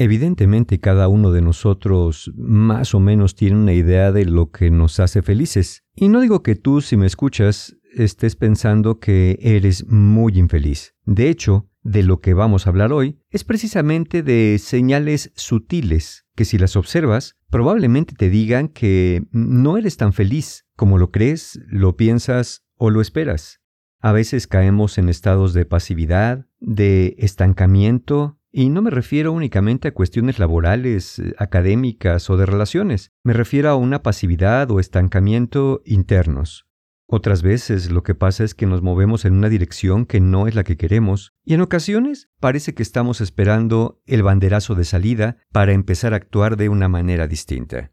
Evidentemente 0.00 0.78
cada 0.78 1.08
uno 1.08 1.32
de 1.32 1.42
nosotros 1.42 2.30
más 2.36 2.94
o 2.94 3.00
menos 3.00 3.34
tiene 3.34 3.56
una 3.56 3.72
idea 3.72 4.12
de 4.12 4.26
lo 4.26 4.52
que 4.52 4.70
nos 4.70 5.00
hace 5.00 5.22
felices. 5.22 5.82
Y 5.96 6.08
no 6.08 6.20
digo 6.20 6.44
que 6.44 6.54
tú, 6.54 6.82
si 6.82 6.96
me 6.96 7.04
escuchas, 7.04 7.76
estés 7.92 8.36
pensando 8.36 9.00
que 9.00 9.40
eres 9.42 9.88
muy 9.88 10.38
infeliz. 10.38 10.94
De 11.04 11.28
hecho, 11.28 11.68
de 11.82 12.04
lo 12.04 12.20
que 12.20 12.32
vamos 12.32 12.64
a 12.64 12.70
hablar 12.70 12.92
hoy 12.92 13.18
es 13.30 13.42
precisamente 13.42 14.22
de 14.22 14.60
señales 14.60 15.32
sutiles 15.34 16.26
que 16.36 16.44
si 16.44 16.58
las 16.58 16.76
observas 16.76 17.36
probablemente 17.50 18.14
te 18.14 18.30
digan 18.30 18.68
que 18.68 19.24
no 19.32 19.78
eres 19.78 19.96
tan 19.96 20.12
feliz 20.12 20.64
como 20.76 20.98
lo 20.98 21.10
crees, 21.10 21.58
lo 21.66 21.96
piensas 21.96 22.62
o 22.76 22.90
lo 22.90 23.00
esperas. 23.00 23.62
A 23.98 24.12
veces 24.12 24.46
caemos 24.46 24.96
en 24.96 25.08
estados 25.08 25.54
de 25.54 25.64
pasividad, 25.64 26.46
de 26.60 27.16
estancamiento, 27.18 28.37
y 28.50 28.70
no 28.70 28.82
me 28.82 28.90
refiero 28.90 29.32
únicamente 29.32 29.88
a 29.88 29.94
cuestiones 29.94 30.38
laborales, 30.38 31.20
académicas 31.38 32.30
o 32.30 32.36
de 32.36 32.46
relaciones, 32.46 33.12
me 33.22 33.32
refiero 33.32 33.68
a 33.68 33.76
una 33.76 34.02
pasividad 34.02 34.70
o 34.70 34.80
estancamiento 34.80 35.82
internos. 35.84 36.66
Otras 37.10 37.42
veces 37.42 37.90
lo 37.90 38.02
que 38.02 38.14
pasa 38.14 38.44
es 38.44 38.54
que 38.54 38.66
nos 38.66 38.82
movemos 38.82 39.24
en 39.24 39.32
una 39.32 39.48
dirección 39.48 40.04
que 40.04 40.20
no 40.20 40.46
es 40.46 40.54
la 40.54 40.62
que 40.62 40.76
queremos, 40.76 41.32
y 41.42 41.54
en 41.54 41.62
ocasiones 41.62 42.28
parece 42.38 42.74
que 42.74 42.82
estamos 42.82 43.22
esperando 43.22 44.02
el 44.04 44.22
banderazo 44.22 44.74
de 44.74 44.84
salida 44.84 45.38
para 45.50 45.72
empezar 45.72 46.12
a 46.12 46.16
actuar 46.16 46.58
de 46.58 46.68
una 46.68 46.88
manera 46.88 47.26
distinta. 47.26 47.92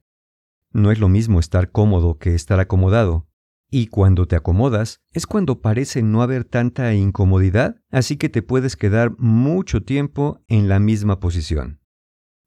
No 0.73 0.91
es 0.91 0.99
lo 0.99 1.07
mismo 1.07 1.39
estar 1.39 1.71
cómodo 1.71 2.17
que 2.17 2.35
estar 2.35 2.59
acomodado, 2.59 3.29
y 3.69 3.87
cuando 3.87 4.27
te 4.27 4.35
acomodas 4.35 5.01
es 5.11 5.27
cuando 5.27 5.61
parece 5.61 6.01
no 6.01 6.21
haber 6.21 6.45
tanta 6.45 6.93
incomodidad, 6.93 7.81
así 7.91 8.17
que 8.17 8.29
te 8.29 8.41
puedes 8.41 8.75
quedar 8.75 9.15
mucho 9.17 9.83
tiempo 9.83 10.43
en 10.47 10.69
la 10.69 10.79
misma 10.79 11.19
posición. 11.19 11.81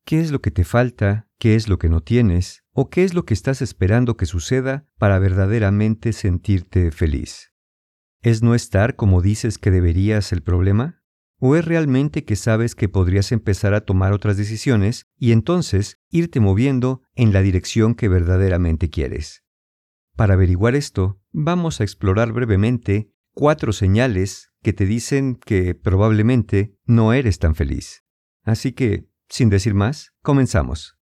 ¿Qué 0.04 0.20
es 0.20 0.30
lo 0.30 0.40
que 0.40 0.50
te 0.50 0.64
falta? 0.64 1.28
¿Qué 1.38 1.54
es 1.54 1.68
lo 1.68 1.78
que 1.78 1.88
no 1.88 2.00
tienes? 2.00 2.64
¿O 2.72 2.88
qué 2.88 3.04
es 3.04 3.12
lo 3.12 3.26
que 3.26 3.34
estás 3.34 3.60
esperando 3.60 4.16
que 4.16 4.26
suceda 4.26 4.86
para 4.96 5.18
verdaderamente 5.18 6.12
sentirte 6.12 6.90
feliz? 6.90 7.52
¿Es 8.22 8.42
no 8.42 8.54
estar 8.54 8.96
como 8.96 9.20
dices 9.20 9.58
que 9.58 9.70
deberías 9.70 10.32
el 10.32 10.42
problema? 10.42 11.02
¿O 11.40 11.54
es 11.56 11.64
realmente 11.64 12.24
que 12.24 12.36
sabes 12.36 12.74
que 12.74 12.88
podrías 12.88 13.30
empezar 13.30 13.74
a 13.74 13.82
tomar 13.82 14.12
otras 14.12 14.36
decisiones 14.36 15.04
y 15.16 15.32
entonces 15.32 16.00
irte 16.10 16.40
moviendo 16.40 17.02
en 17.14 17.32
la 17.32 17.42
dirección 17.42 17.94
que 17.94 18.08
verdaderamente 18.08 18.90
quieres? 18.90 19.44
Para 20.18 20.34
averiguar 20.34 20.74
esto, 20.74 21.20
vamos 21.30 21.80
a 21.80 21.84
explorar 21.84 22.32
brevemente 22.32 23.12
cuatro 23.34 23.72
señales 23.72 24.50
que 24.64 24.72
te 24.72 24.84
dicen 24.84 25.36
que 25.36 25.76
probablemente 25.76 26.74
no 26.84 27.12
eres 27.12 27.38
tan 27.38 27.54
feliz. 27.54 28.02
Así 28.42 28.72
que 28.72 29.06
sin 29.28 29.48
decir 29.48 29.74
más, 29.74 30.14
comenzamos. 30.20 30.96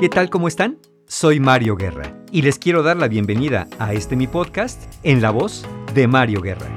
¿Qué 0.00 0.08
tal? 0.08 0.30
¿Cómo 0.30 0.48
están? 0.48 0.78
Soy 1.12 1.40
Mario 1.40 1.74
Guerra 1.74 2.14
y 2.30 2.42
les 2.42 2.56
quiero 2.60 2.84
dar 2.84 2.96
la 2.96 3.08
bienvenida 3.08 3.66
a 3.80 3.94
este 3.94 4.14
mi 4.14 4.28
podcast 4.28 4.80
en 5.02 5.20
la 5.20 5.32
voz 5.32 5.66
de 5.92 6.06
Mario 6.06 6.40
Guerra. 6.40 6.68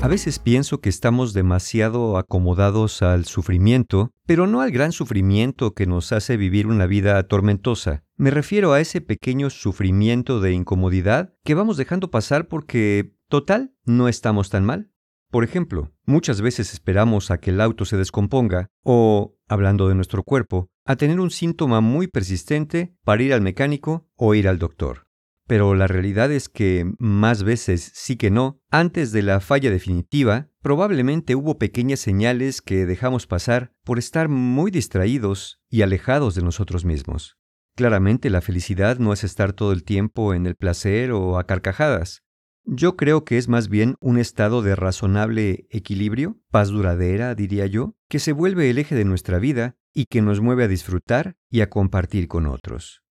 A 0.00 0.06
veces 0.06 0.38
pienso 0.38 0.80
que 0.80 0.90
estamos 0.90 1.32
demasiado 1.32 2.18
acomodados 2.18 3.02
al 3.02 3.24
sufrimiento, 3.24 4.12
pero 4.26 4.46
no 4.46 4.60
al 4.60 4.70
gran 4.70 4.92
sufrimiento 4.92 5.74
que 5.74 5.86
nos 5.86 6.12
hace 6.12 6.36
vivir 6.36 6.68
una 6.68 6.86
vida 6.86 7.20
tormentosa. 7.24 8.04
Me 8.20 8.30
refiero 8.32 8.72
a 8.72 8.80
ese 8.80 9.00
pequeño 9.00 9.48
sufrimiento 9.48 10.40
de 10.40 10.52
incomodidad 10.52 11.34
que 11.44 11.54
vamos 11.54 11.76
dejando 11.76 12.10
pasar 12.10 12.48
porque, 12.48 13.14
total, 13.28 13.72
no 13.84 14.08
estamos 14.08 14.50
tan 14.50 14.64
mal. 14.64 14.90
Por 15.30 15.44
ejemplo, 15.44 15.92
muchas 16.04 16.40
veces 16.40 16.72
esperamos 16.72 17.30
a 17.30 17.38
que 17.38 17.50
el 17.50 17.60
auto 17.60 17.84
se 17.84 17.96
descomponga 17.96 18.70
o, 18.82 19.36
hablando 19.46 19.88
de 19.88 19.94
nuestro 19.94 20.24
cuerpo, 20.24 20.68
a 20.84 20.96
tener 20.96 21.20
un 21.20 21.30
síntoma 21.30 21.80
muy 21.80 22.08
persistente 22.08 22.92
para 23.04 23.22
ir 23.22 23.32
al 23.32 23.40
mecánico 23.40 24.08
o 24.16 24.34
ir 24.34 24.48
al 24.48 24.58
doctor 24.58 25.08
pero 25.48 25.74
la 25.74 25.86
realidad 25.86 26.30
es 26.30 26.50
que, 26.50 26.92
más 26.98 27.42
veces 27.42 27.90
sí 27.94 28.16
que 28.16 28.30
no, 28.30 28.60
antes 28.70 29.12
de 29.12 29.22
la 29.22 29.40
falla 29.40 29.70
definitiva, 29.70 30.50
probablemente 30.60 31.34
hubo 31.34 31.56
pequeñas 31.56 32.00
señales 32.00 32.60
que 32.60 32.84
dejamos 32.84 33.26
pasar 33.26 33.72
por 33.82 33.98
estar 33.98 34.28
muy 34.28 34.70
distraídos 34.70 35.62
y 35.70 35.80
alejados 35.80 36.34
de 36.34 36.42
nosotros 36.42 36.84
mismos. 36.84 37.37
Claramente 37.78 38.28
la 38.28 38.40
felicidad 38.40 38.98
no 38.98 39.12
es 39.12 39.22
estar 39.22 39.52
todo 39.52 39.70
el 39.70 39.84
tiempo 39.84 40.34
en 40.34 40.46
el 40.46 40.56
placer 40.56 41.12
o 41.12 41.38
a 41.38 41.44
carcajadas. 41.44 42.24
Yo 42.64 42.96
creo 42.96 43.24
que 43.24 43.38
es 43.38 43.46
más 43.46 43.68
bien 43.68 43.94
un 44.00 44.18
estado 44.18 44.62
de 44.62 44.74
razonable 44.74 45.68
equilibrio, 45.70 46.40
paz 46.50 46.70
duradera, 46.70 47.36
diría 47.36 47.66
yo, 47.66 47.94
que 48.08 48.18
se 48.18 48.32
vuelve 48.32 48.68
el 48.68 48.78
eje 48.78 48.96
de 48.96 49.04
nuestra 49.04 49.38
vida 49.38 49.76
y 49.94 50.06
que 50.06 50.22
nos 50.22 50.40
mueve 50.40 50.64
a 50.64 50.68
disfrutar 50.68 51.36
y 51.50 51.60
a 51.60 51.70
compartir 51.70 52.26
con 52.26 52.46
otros. 52.46 53.04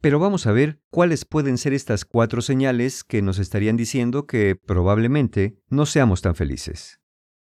Pero 0.00 0.18
vamos 0.18 0.46
a 0.46 0.52
ver 0.52 0.80
cuáles 0.88 1.26
pueden 1.26 1.58
ser 1.58 1.74
estas 1.74 2.06
cuatro 2.06 2.40
señales 2.40 3.04
que 3.04 3.20
nos 3.20 3.38
estarían 3.38 3.76
diciendo 3.76 4.26
que 4.26 4.56
probablemente 4.56 5.58
no 5.68 5.84
seamos 5.84 6.22
tan 6.22 6.34
felices. 6.34 7.02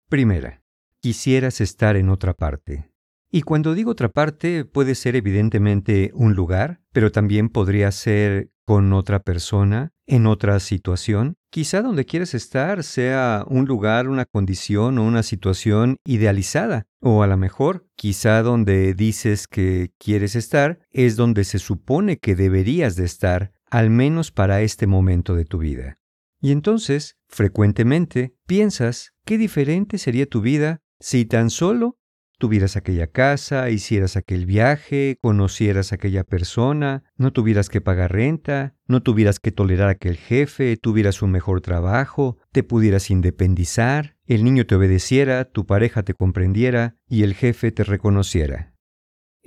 Primera, 0.08 0.62
quisieras 1.02 1.60
estar 1.60 1.96
en 1.96 2.08
otra 2.08 2.32
parte. 2.32 2.95
Y 3.36 3.42
cuando 3.42 3.74
digo 3.74 3.90
otra 3.90 4.08
parte 4.08 4.64
puede 4.64 4.94
ser 4.94 5.14
evidentemente 5.14 6.10
un 6.14 6.32
lugar, 6.32 6.80
pero 6.94 7.12
también 7.12 7.50
podría 7.50 7.92
ser 7.92 8.50
con 8.64 8.94
otra 8.94 9.20
persona, 9.20 9.92
en 10.06 10.24
otra 10.24 10.58
situación. 10.58 11.36
Quizá 11.50 11.82
donde 11.82 12.06
quieres 12.06 12.32
estar 12.32 12.82
sea 12.82 13.44
un 13.46 13.66
lugar, 13.66 14.08
una 14.08 14.24
condición 14.24 14.96
o 14.96 15.04
una 15.04 15.22
situación 15.22 15.98
idealizada. 16.06 16.86
O 17.02 17.22
a 17.22 17.26
lo 17.26 17.36
mejor, 17.36 17.86
quizá 17.94 18.40
donde 18.40 18.94
dices 18.94 19.48
que 19.48 19.90
quieres 19.98 20.34
estar 20.34 20.78
es 20.90 21.16
donde 21.16 21.44
se 21.44 21.58
supone 21.58 22.16
que 22.16 22.36
deberías 22.36 22.96
de 22.96 23.04
estar, 23.04 23.52
al 23.70 23.90
menos 23.90 24.30
para 24.32 24.62
este 24.62 24.86
momento 24.86 25.34
de 25.34 25.44
tu 25.44 25.58
vida. 25.58 25.98
Y 26.40 26.52
entonces, 26.52 27.18
frecuentemente, 27.28 28.34
piensas 28.46 29.12
qué 29.26 29.36
diferente 29.36 29.98
sería 29.98 30.24
tu 30.24 30.40
vida 30.40 30.80
si 31.00 31.26
tan 31.26 31.50
solo 31.50 31.98
tuvieras 32.38 32.76
aquella 32.76 33.06
casa, 33.06 33.70
hicieras 33.70 34.16
aquel 34.16 34.46
viaje, 34.46 35.18
conocieras 35.20 35.92
aquella 35.92 36.24
persona, 36.24 37.04
no 37.16 37.32
tuvieras 37.32 37.68
que 37.68 37.80
pagar 37.80 38.12
renta, 38.12 38.74
no 38.86 39.02
tuvieras 39.02 39.40
que 39.40 39.52
tolerar 39.52 39.88
a 39.88 39.92
aquel 39.92 40.16
jefe, 40.16 40.76
tuvieras 40.76 41.22
un 41.22 41.30
mejor 41.30 41.60
trabajo, 41.60 42.38
te 42.52 42.62
pudieras 42.62 43.10
independizar, 43.10 44.16
el 44.26 44.44
niño 44.44 44.66
te 44.66 44.74
obedeciera, 44.74 45.44
tu 45.44 45.66
pareja 45.66 46.02
te 46.02 46.14
comprendiera 46.14 46.96
y 47.08 47.22
el 47.22 47.34
jefe 47.34 47.72
te 47.72 47.84
reconociera. 47.84 48.74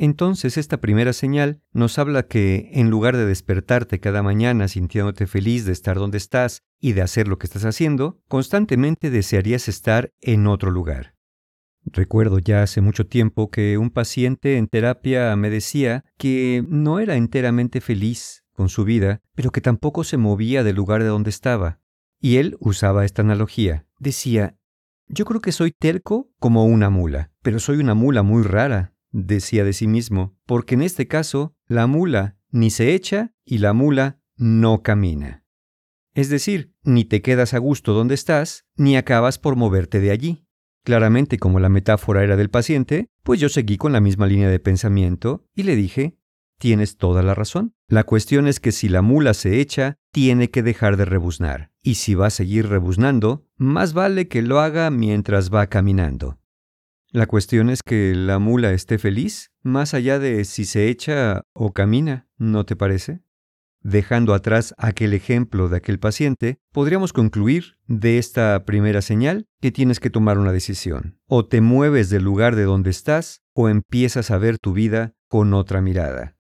Entonces 0.02 0.58
esta 0.58 0.80
primera 0.80 1.12
señal 1.12 1.62
nos 1.74 2.00
habla 2.00 2.24
que, 2.24 2.70
en 2.72 2.90
lugar 2.90 3.18
de 3.18 3.26
despertarte 3.26 4.00
cada 4.00 4.24
mañana 4.24 4.70
sintiéndote 4.70 5.28
feliz 5.28 5.66
de 5.66 5.74
estar 5.74 5.98
donde 5.98 6.18
estás 6.18 6.64
y 6.80 6.94
de 6.94 7.02
hacer 7.02 7.28
lo 7.28 7.38
que 7.38 7.48
estás 7.48 7.66
haciendo, 7.66 8.22
constantemente 8.30 9.10
desearías 9.10 9.68
estar 9.68 10.14
en 10.22 10.48
otro 10.48 10.72
lugar. 10.72 11.19
Recuerdo 11.86 12.40
ya 12.40 12.64
hace 12.64 12.82
mucho 12.82 13.08
tiempo 13.08 13.50
que 13.50 13.78
un 13.78 13.90
paciente 13.90 14.58
en 14.58 14.68
terapia 14.68 15.36
me 15.36 15.50
decía 15.50 16.06
que 16.18 16.64
no 16.68 17.00
era 17.00 17.16
enteramente 17.16 17.82
feliz 17.82 18.44
con 18.54 18.70
su 18.70 18.84
vida, 18.84 19.22
pero 19.36 19.52
que 19.52 19.62
tampoco 19.62 20.04
se 20.04 20.18
movía 20.18 20.64
del 20.64 20.76
lugar 20.76 21.02
de 21.02 21.08
donde 21.10 21.30
estaba. 21.30 21.80
Y 22.20 22.38
él 22.38 22.58
usaba 22.60 23.06
esta 23.06 23.22
analogía. 23.22 23.86
Decía, 24.00 24.58
yo 25.08 25.26
creo 25.26 25.42
que 25.42 25.52
soy 25.52 25.72
terco 25.72 26.30
como 26.40 26.66
una 26.66 26.90
mula, 26.90 27.32
pero 27.42 27.60
soy 27.60 27.78
una 27.78 27.94
mula 27.94 28.22
muy 28.22 28.44
rara, 28.44 28.94
decía 29.12 29.64
de 29.64 29.74
sí 29.74 29.88
mismo, 29.88 30.38
porque 30.46 30.76
en 30.76 30.82
este 30.82 31.08
caso 31.08 31.56
la 31.68 31.88
mula 31.88 32.38
ni 32.52 32.70
se 32.70 32.94
echa 32.94 33.34
y 33.46 33.60
la 33.60 33.74
mula 33.74 34.20
no 34.36 34.84
camina. 34.84 35.46
Es 36.14 36.30
decir, 36.30 36.74
ni 36.84 37.06
te 37.06 37.22
quedas 37.22 37.54
a 37.54 37.60
gusto 37.60 37.94
donde 37.94 38.16
estás, 38.16 38.66
ni 38.76 38.98
acabas 38.98 39.40
por 39.40 39.56
moverte 39.56 40.00
de 40.00 40.12
allí. 40.12 40.46
Claramente, 40.84 41.38
como 41.38 41.60
la 41.60 41.70
metáfora 41.70 42.24
era 42.24 42.36
del 42.36 42.50
paciente, 42.50 43.10
pues 43.24 43.40
yo 43.40 43.50
seguí 43.50 43.78
con 43.78 43.92
la 43.92 44.02
misma 44.02 44.28
línea 44.28 44.50
de 44.50 44.60
pensamiento 44.60 45.46
y 45.56 45.64
le 45.64 45.76
dije, 45.76 46.18
tienes 46.58 46.98
toda 46.98 47.22
la 47.22 47.36
razón. 47.36 47.74
La 47.88 48.04
cuestión 48.04 48.48
es 48.48 48.60
que 48.60 48.72
si 48.72 48.90
la 48.90 49.02
mula 49.02 49.34
se 49.34 49.60
echa, 49.60 49.98
tiene 50.12 50.50
que 50.50 50.64
dejar 50.64 50.98
de 50.98 51.06
rebuznar. 51.06 51.72
Y 51.82 51.96
si 51.96 52.16
va 52.16 52.28
a 52.28 52.32
seguir 52.32 52.68
rebuznando, 52.68 53.46
más 53.58 53.94
vale 53.94 54.28
que 54.28 54.42
lo 54.42 54.60
haga 54.60 54.90
mientras 54.90 55.54
va 55.54 55.68
caminando. 55.68 56.40
La 57.12 57.26
cuestión 57.26 57.70
es 57.70 57.82
que 57.82 58.14
la 58.16 58.38
mula 58.38 58.72
esté 58.72 59.00
feliz, 59.00 59.52
más 59.64 59.94
allá 59.94 60.20
de 60.20 60.46
si 60.46 60.66
se 60.66 60.90
echa 60.90 61.44
o 61.54 61.74
camina. 61.74 62.30
¿no 62.40 62.66
te 62.66 62.76
parece? 62.76 63.22
Dejando 63.82 64.34
atrás 64.34 64.74
aquel 64.78 65.14
ejemplo 65.14 65.70
de 65.70 65.78
aquel 65.78 66.00
paciente, 66.00 66.60
podríamos 66.74 67.14
concluir 67.14 67.78
de 67.88 68.18
esta 68.18 68.66
primera 68.66 69.02
señal 69.02 69.48
que 69.62 69.72
tienes 69.72 70.02
que 70.02 70.10
tomar 70.10 70.38
una 70.38 70.52
decisión. 70.52 71.18
O 71.28 71.46
te 71.46 71.62
mueves 71.62 72.10
del 72.10 72.24
lugar 72.24 72.56
de 72.56 72.64
donde 72.64 72.90
estás 72.90 73.42
o 73.54 73.70
empiezas 73.70 74.32
a 74.32 74.38
ver 74.38 74.58
tu 74.60 74.74
vida 74.74 75.14
con 75.30 75.54
otra 75.54 75.82
mirada. 75.82 76.36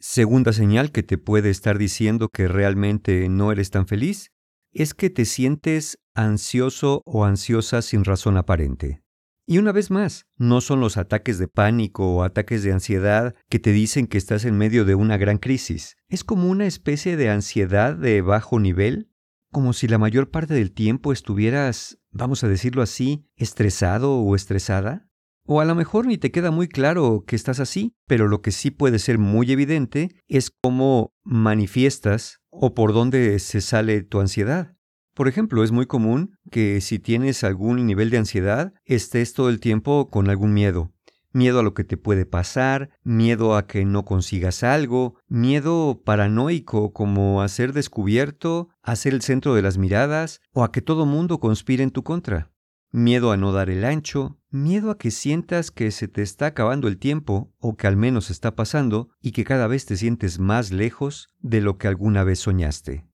Segunda 0.00 0.52
señal 0.52 0.90
que 0.90 1.04
te 1.04 1.16
puede 1.16 1.50
estar 1.50 1.78
diciendo 1.78 2.28
que 2.28 2.48
realmente 2.48 3.28
no 3.28 3.52
eres 3.52 3.70
tan 3.70 3.86
feliz 3.86 4.32
es 4.72 4.94
que 4.94 5.10
te 5.10 5.24
sientes 5.26 5.98
ansioso 6.14 7.02
o 7.04 7.24
ansiosa 7.24 7.82
sin 7.82 8.04
razón 8.04 8.36
aparente. 8.36 9.02
Y 9.46 9.58
una 9.58 9.72
vez 9.72 9.90
más, 9.90 10.26
no 10.36 10.60
son 10.60 10.80
los 10.80 10.96
ataques 10.96 11.38
de 11.38 11.48
pánico 11.48 12.14
o 12.14 12.22
ataques 12.22 12.62
de 12.62 12.72
ansiedad 12.72 13.34
que 13.48 13.58
te 13.58 13.72
dicen 13.72 14.06
que 14.06 14.18
estás 14.18 14.44
en 14.44 14.56
medio 14.56 14.84
de 14.84 14.94
una 14.94 15.16
gran 15.16 15.38
crisis. 15.38 15.96
Es 16.08 16.22
como 16.22 16.48
una 16.48 16.66
especie 16.66 17.16
de 17.16 17.28
ansiedad 17.28 17.96
de 17.96 18.22
bajo 18.22 18.60
nivel, 18.60 19.10
como 19.50 19.72
si 19.72 19.88
la 19.88 19.98
mayor 19.98 20.30
parte 20.30 20.54
del 20.54 20.72
tiempo 20.72 21.12
estuvieras, 21.12 21.98
vamos 22.10 22.44
a 22.44 22.48
decirlo 22.48 22.82
así, 22.82 23.26
estresado 23.36 24.14
o 24.16 24.36
estresada. 24.36 25.08
O 25.44 25.60
a 25.60 25.64
lo 25.64 25.74
mejor 25.74 26.06
ni 26.06 26.18
te 26.18 26.30
queda 26.30 26.52
muy 26.52 26.68
claro 26.68 27.24
que 27.26 27.34
estás 27.34 27.58
así, 27.58 27.96
pero 28.06 28.28
lo 28.28 28.42
que 28.42 28.52
sí 28.52 28.70
puede 28.70 29.00
ser 29.00 29.18
muy 29.18 29.50
evidente 29.50 30.14
es 30.28 30.50
cómo 30.50 31.12
manifiestas 31.24 32.38
o 32.48 32.74
por 32.74 32.92
dónde 32.92 33.38
se 33.40 33.60
sale 33.60 34.02
tu 34.02 34.20
ansiedad. 34.20 34.76
Por 35.14 35.28
ejemplo, 35.28 35.62
es 35.62 35.72
muy 35.72 35.86
común 35.86 36.38
que 36.50 36.80
si 36.80 36.98
tienes 36.98 37.44
algún 37.44 37.84
nivel 37.86 38.08
de 38.08 38.18
ansiedad, 38.18 38.72
estés 38.84 39.34
todo 39.34 39.50
el 39.50 39.60
tiempo 39.60 40.08
con 40.08 40.30
algún 40.30 40.54
miedo. 40.54 40.90
Miedo 41.34 41.60
a 41.60 41.62
lo 41.62 41.74
que 41.74 41.84
te 41.84 41.96
puede 41.96 42.26
pasar, 42.26 42.90
miedo 43.02 43.56
a 43.56 43.66
que 43.66 43.84
no 43.84 44.04
consigas 44.04 44.62
algo, 44.62 45.16
miedo 45.28 46.02
paranoico 46.04 46.92
como 46.92 47.42
a 47.42 47.48
ser 47.48 47.72
descubierto, 47.72 48.68
a 48.82 48.96
ser 48.96 49.14
el 49.14 49.22
centro 49.22 49.54
de 49.54 49.62
las 49.62 49.78
miradas 49.78 50.40
o 50.52 50.64
a 50.64 50.72
que 50.72 50.82
todo 50.82 51.06
mundo 51.06 51.40
conspire 51.40 51.82
en 51.82 51.90
tu 51.90 52.02
contra. 52.02 52.50
Miedo 52.90 53.32
a 53.32 53.38
no 53.38 53.52
dar 53.52 53.70
el 53.70 53.84
ancho, 53.84 54.38
miedo 54.50 54.90
a 54.90 54.98
que 54.98 55.10
sientas 55.10 55.70
que 55.70 55.90
se 55.90 56.08
te 56.08 56.20
está 56.20 56.46
acabando 56.46 56.88
el 56.88 56.98
tiempo 56.98 57.54
o 57.58 57.76
que 57.76 57.86
al 57.86 57.96
menos 57.96 58.30
está 58.30 58.54
pasando 58.54 59.08
y 59.22 59.32
que 59.32 59.44
cada 59.44 59.66
vez 59.66 59.86
te 59.86 59.96
sientes 59.96 60.38
más 60.38 60.70
lejos 60.70 61.28
de 61.40 61.62
lo 61.62 61.78
que 61.78 61.88
alguna 61.88 62.24
vez 62.24 62.40
soñaste. 62.40 63.06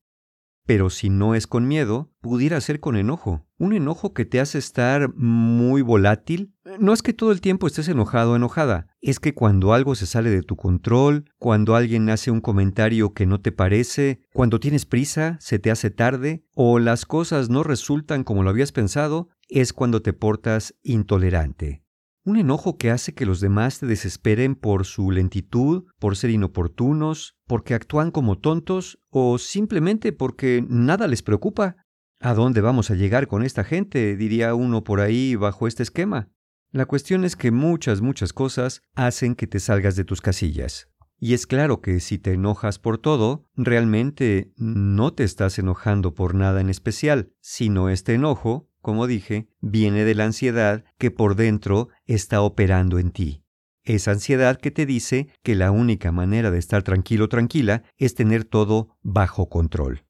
Pero 0.69 0.91
si 0.91 1.09
no 1.09 1.35
es 1.35 1.47
con 1.47 1.67
miedo, 1.67 2.13
pudiera 2.21 2.61
ser 2.61 2.79
con 2.79 2.99
enojo. 2.99 3.47
Un 3.57 3.73
enojo 3.73 4.13
que 4.13 4.27
te 4.27 4.39
hace 4.39 4.59
estar 4.59 5.15
muy 5.15 5.81
volátil. 5.81 6.53
No 6.79 6.93
es 6.93 7.01
que 7.01 7.15
todo 7.15 7.33
el 7.33 7.41
tiempo 7.41 7.67
estés 7.67 7.89
enojado 7.89 8.33
o 8.33 8.37
enojada, 8.37 8.87
es 9.01 9.19
que 9.19 9.33
cuando 9.33 9.73
algo 9.73 9.95
se 9.95 10.05
sale 10.05 10.29
de 10.29 10.43
tu 10.43 10.57
control, 10.57 11.25
cuando 11.39 11.75
alguien 11.75 12.11
hace 12.11 12.31
un 12.31 12.43
comentario 12.43 13.15
que 13.15 13.25
no 13.25 13.41
te 13.41 13.51
parece, 13.51 14.21
cuando 14.35 14.61
tienes 14.61 14.85
prisa, 14.85 15.39
se 15.41 15.59
te 15.59 15.71
hace 15.71 15.89
tarde, 15.89 16.45
o 16.53 16.79
las 16.79 17.07
cosas 17.07 17.49
no 17.49 17.63
resultan 17.63 18.23
como 18.23 18.43
lo 18.43 18.51
habías 18.51 18.71
pensado, 18.71 19.31
es 19.49 19.73
cuando 19.73 20.03
te 20.03 20.13
portas 20.13 20.75
intolerante. 20.83 21.83
Un 22.25 22.37
enojo 22.37 22.77
que 22.77 22.91
hace 22.91 23.15
que 23.15 23.27
los 23.27 23.41
demás 23.41 23.79
te 23.79 23.87
desesperen 23.87 24.55
por 24.55 24.85
su 24.85 25.11
lentitud, 25.11 25.85
por 25.99 26.17
ser 26.17 26.31
inoportunos, 26.31 27.37
porque 27.47 27.75
actúan 27.75 28.11
como 28.11 28.39
tontos 28.39 28.99
o 29.09 29.39
simplemente 29.39 30.13
porque 30.13 30.65
nada 30.69 31.07
les 31.07 31.23
preocupa. 31.23 31.77
¿A 32.21 32.35
dónde 32.35 32.61
vamos 32.61 32.91
a 32.91 32.95
llegar 32.95 33.29
con 33.29 33.43
esta 33.43 33.65
gente? 33.65 34.17
diría 34.17 34.55
uno 34.55 34.85
por 34.85 35.01
ahí 35.01 35.37
bajo 35.37 35.67
este 35.67 35.83
esquema. 35.83 36.29
La 36.71 36.85
cuestión 36.85 37.25
es 37.25 37.35
que 37.35 37.51
muchas, 37.51 38.03
muchas 38.03 38.33
cosas 38.33 38.83
hacen 38.95 39.35
que 39.35 39.47
te 39.47 39.61
salgas 39.61 39.97
de 39.97 40.05
tus 40.05 40.21
casillas. 40.21 40.89
Y 41.21 41.35
es 41.35 41.47
claro 41.47 41.81
que 41.81 41.99
si 42.01 42.19
te 42.19 42.33
enojas 42.33 42.79
por 42.79 42.99
todo, 42.99 43.47
realmente 43.57 44.53
no 44.57 45.15
te 45.15 45.25
estás 45.25 45.59
enojando 45.59 46.15
por 46.15 46.35
nada 46.35 46.61
en 46.61 46.69
especial, 46.69 47.33
sino 47.41 47.89
este 47.89 48.15
enojo 48.15 48.68
como 48.81 49.07
dije, 49.07 49.49
viene 49.61 50.05
de 50.05 50.15
la 50.15 50.25
ansiedad 50.25 50.85
que 50.99 51.11
por 51.11 51.35
dentro 51.35 51.89
está 52.07 52.41
operando 52.43 52.99
en 52.99 53.11
ti. 53.11 53.43
Esa 53.85 54.11
ansiedad 54.11 54.59
que 54.59 54.71
te 54.71 54.85
dice 54.85 55.29
que 55.43 55.55
la 55.55 55.71
única 55.71 56.13
manera 56.13 56.51
de 56.51 56.59
estar 56.59 56.83
tranquilo 56.83 57.29
tranquila 57.29 57.85
es 57.97 58.15
tener 58.15 58.45
todo 58.45 58.97
bajo 59.03 59.49
control. 59.49 60.05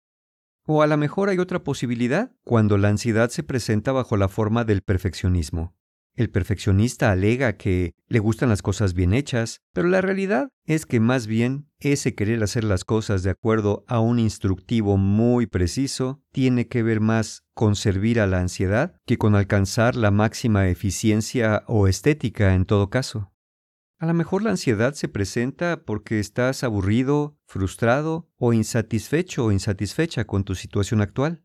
O 0.66 0.82
a 0.82 0.86
lo 0.86 0.96
mejor 0.96 1.28
hay 1.28 1.38
otra 1.38 1.62
posibilidad 1.62 2.32
cuando 2.44 2.76
la 2.76 2.88
ansiedad 2.88 3.30
se 3.30 3.42
presenta 3.42 3.92
bajo 3.92 4.16
la 4.16 4.28
forma 4.28 4.64
del 4.64 4.82
perfeccionismo. 4.82 5.77
El 6.18 6.30
perfeccionista 6.30 7.12
alega 7.12 7.56
que 7.56 7.94
le 8.08 8.18
gustan 8.18 8.48
las 8.48 8.60
cosas 8.60 8.92
bien 8.92 9.14
hechas, 9.14 9.60
pero 9.72 9.86
la 9.86 10.00
realidad 10.00 10.48
es 10.64 10.84
que 10.84 10.98
más 10.98 11.28
bien 11.28 11.70
ese 11.78 12.16
querer 12.16 12.42
hacer 12.42 12.64
las 12.64 12.84
cosas 12.84 13.22
de 13.22 13.30
acuerdo 13.30 13.84
a 13.86 14.00
un 14.00 14.18
instructivo 14.18 14.96
muy 14.96 15.46
preciso 15.46 16.20
tiene 16.32 16.66
que 16.66 16.82
ver 16.82 16.98
más 16.98 17.44
con 17.54 17.76
servir 17.76 18.18
a 18.18 18.26
la 18.26 18.40
ansiedad 18.40 18.96
que 19.06 19.16
con 19.16 19.36
alcanzar 19.36 19.94
la 19.94 20.10
máxima 20.10 20.66
eficiencia 20.66 21.62
o 21.68 21.86
estética 21.86 22.56
en 22.56 22.64
todo 22.64 22.90
caso. 22.90 23.32
A 24.00 24.06
lo 24.06 24.12
mejor 24.12 24.42
la 24.42 24.50
ansiedad 24.50 24.94
se 24.94 25.06
presenta 25.06 25.84
porque 25.84 26.18
estás 26.18 26.64
aburrido, 26.64 27.38
frustrado 27.46 28.28
o 28.38 28.52
insatisfecho 28.52 29.44
o 29.44 29.52
insatisfecha 29.52 30.24
con 30.24 30.42
tu 30.42 30.56
situación 30.56 31.00
actual. 31.00 31.44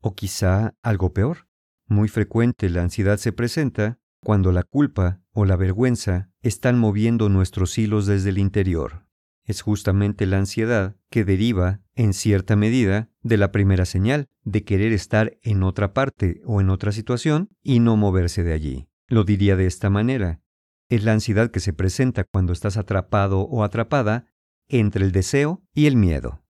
O 0.00 0.14
quizá 0.14 0.76
algo 0.80 1.12
peor 1.12 1.45
muy 1.86 2.08
frecuente 2.08 2.68
la 2.68 2.82
ansiedad 2.82 3.16
se 3.18 3.32
presenta 3.32 3.98
cuando 4.22 4.52
la 4.52 4.64
culpa 4.64 5.20
o 5.32 5.44
la 5.44 5.56
vergüenza 5.56 6.30
están 6.42 6.78
moviendo 6.78 7.28
nuestros 7.28 7.78
hilos 7.78 8.06
desde 8.06 8.30
el 8.30 8.38
interior. 8.38 9.06
Es 9.44 9.62
justamente 9.62 10.26
la 10.26 10.38
ansiedad 10.38 10.96
que 11.08 11.24
deriva, 11.24 11.80
en 11.94 12.12
cierta 12.12 12.56
medida, 12.56 13.10
de 13.22 13.36
la 13.36 13.52
primera 13.52 13.84
señal, 13.84 14.28
de 14.42 14.64
querer 14.64 14.92
estar 14.92 15.38
en 15.42 15.62
otra 15.62 15.92
parte 15.92 16.40
o 16.44 16.60
en 16.60 16.70
otra 16.70 16.90
situación 16.90 17.50
y 17.62 17.78
no 17.78 17.96
moverse 17.96 18.42
de 18.42 18.52
allí. 18.52 18.88
Lo 19.06 19.22
diría 19.22 19.54
de 19.54 19.66
esta 19.66 19.88
manera. 19.88 20.40
Es 20.88 21.04
la 21.04 21.12
ansiedad 21.12 21.52
que 21.52 21.60
se 21.60 21.72
presenta 21.72 22.24
cuando 22.24 22.52
estás 22.52 22.76
atrapado 22.76 23.42
o 23.42 23.62
atrapada 23.62 24.26
entre 24.68 25.04
el 25.04 25.12
deseo 25.12 25.62
y 25.72 25.86
el 25.86 25.96
miedo. 25.96 26.42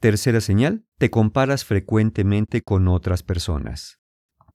Tercera 0.00 0.40
señal, 0.40 0.84
te 0.98 1.10
comparas 1.10 1.64
frecuentemente 1.64 2.62
con 2.62 2.88
otras 2.88 3.22
personas. 3.22 4.01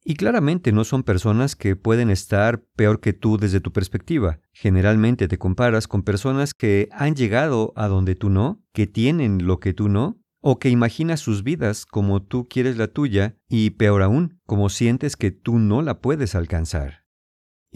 Y 0.09 0.15
claramente 0.15 0.71
no 0.71 0.85
son 0.85 1.03
personas 1.03 1.57
que 1.57 1.75
pueden 1.75 2.09
estar 2.09 2.61
peor 2.77 3.01
que 3.01 3.11
tú 3.11 3.35
desde 3.37 3.59
tu 3.59 3.73
perspectiva. 3.73 4.39
Generalmente 4.53 5.27
te 5.27 5.37
comparas 5.37 5.89
con 5.89 6.03
personas 6.03 6.53
que 6.53 6.87
han 6.93 7.13
llegado 7.13 7.73
a 7.75 7.89
donde 7.89 8.15
tú 8.15 8.29
no, 8.29 8.63
que 8.71 8.87
tienen 8.87 9.45
lo 9.45 9.59
que 9.59 9.73
tú 9.73 9.89
no, 9.89 10.17
o 10.39 10.59
que 10.59 10.69
imaginas 10.69 11.19
sus 11.19 11.43
vidas 11.43 11.85
como 11.85 12.21
tú 12.21 12.47
quieres 12.47 12.77
la 12.77 12.87
tuya, 12.87 13.35
y 13.49 13.71
peor 13.71 14.01
aún, 14.01 14.39
como 14.45 14.69
sientes 14.69 15.17
que 15.17 15.31
tú 15.31 15.59
no 15.59 15.81
la 15.81 15.99
puedes 15.99 16.35
alcanzar. 16.35 17.03